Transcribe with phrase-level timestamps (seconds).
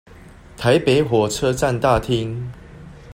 [0.57, 2.35] 台北火車站大廳